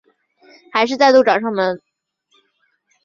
[0.73, 1.79] 还是再度找上门